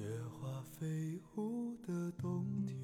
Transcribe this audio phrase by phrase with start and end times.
[0.00, 2.74] 雪花飞舞的冬天。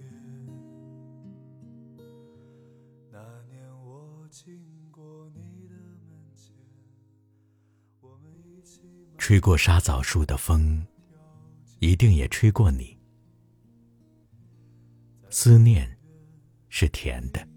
[3.10, 6.54] 那年我经过你的门前。
[8.02, 8.82] 我们一起。
[9.16, 10.86] 吹过沙枣树的风。
[11.78, 12.94] 一定也吹过你。
[15.30, 15.88] 思念
[16.68, 17.48] 是甜的。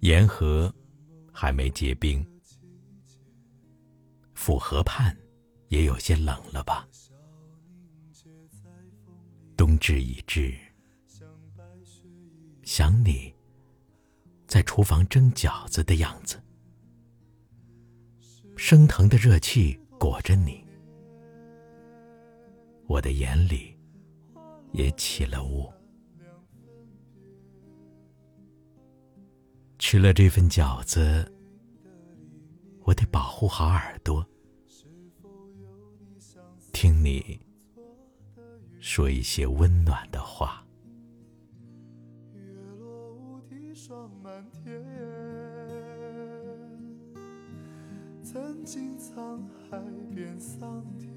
[0.00, 0.74] 沿河
[1.30, 2.26] 还没结冰。
[4.32, 5.14] 府河畔。
[5.72, 6.86] 也有些冷了吧？
[9.56, 10.54] 冬至已至，
[12.62, 13.34] 想你
[14.46, 16.38] 在厨房蒸饺子的样子。
[18.54, 20.62] 升腾的热气裹着你，
[22.86, 23.74] 我的眼里
[24.72, 25.72] 也起了雾。
[29.78, 31.26] 吃了这份饺子，
[32.82, 34.24] 我得保护好耳朵，
[36.82, 37.38] 听你
[38.80, 40.66] 说一些温暖的话。
[42.34, 42.42] 月
[42.80, 44.84] 落乌啼霜满天
[48.20, 49.80] 曾经沧海
[50.12, 51.08] 变桑田，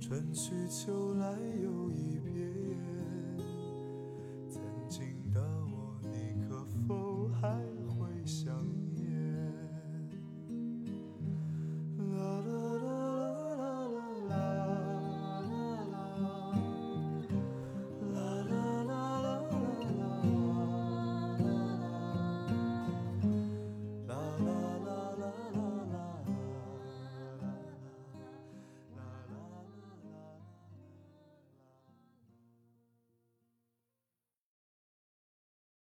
[0.00, 1.30] 春去秋来
[1.62, 2.57] 又一遍。